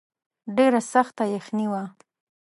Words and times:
ډېره 0.55 0.79
سخته 0.93 1.23
یخني 1.35 1.67
وه. 1.71 1.83